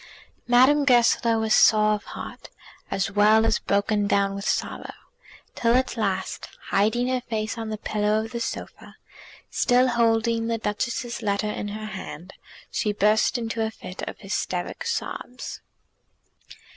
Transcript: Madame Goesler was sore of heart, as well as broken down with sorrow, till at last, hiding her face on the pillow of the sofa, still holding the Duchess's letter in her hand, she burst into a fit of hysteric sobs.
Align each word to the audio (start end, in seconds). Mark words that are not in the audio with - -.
Madame 0.47 0.83
Goesler 0.83 1.37
was 1.37 1.53
sore 1.53 1.93
of 1.93 2.03
heart, 2.05 2.49
as 2.89 3.11
well 3.11 3.45
as 3.45 3.59
broken 3.59 4.07
down 4.07 4.33
with 4.33 4.47
sorrow, 4.49 4.95
till 5.53 5.75
at 5.75 5.95
last, 5.95 6.47
hiding 6.69 7.07
her 7.09 7.21
face 7.21 7.55
on 7.55 7.69
the 7.69 7.77
pillow 7.77 8.19
of 8.25 8.31
the 8.31 8.39
sofa, 8.39 8.95
still 9.51 9.89
holding 9.89 10.47
the 10.47 10.57
Duchess's 10.57 11.21
letter 11.21 11.51
in 11.51 11.67
her 11.67 11.85
hand, 11.85 12.33
she 12.71 12.93
burst 12.93 13.37
into 13.37 13.61
a 13.63 13.69
fit 13.69 14.01
of 14.09 14.17
hysteric 14.17 14.87
sobs. 14.87 15.61